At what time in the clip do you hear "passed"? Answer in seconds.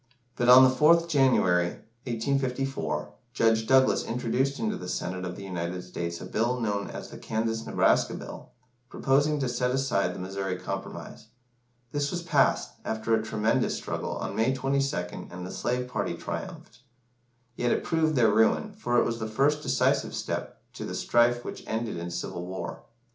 12.23-12.71